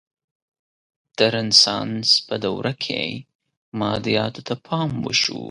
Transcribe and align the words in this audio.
د 1.17 1.19
رنسانس 1.35 2.09
په 2.27 2.35
دوره 2.45 2.73
کې 2.83 3.01
مادیاتو 3.79 4.41
ته 4.47 4.55
پام 4.67 4.89
وشو. 5.05 5.39